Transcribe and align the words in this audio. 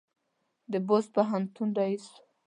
د 0.71 0.73
بُست 0.87 1.09
پوهنتون 1.15 1.69
رییس 1.79 2.05
و. 2.13 2.13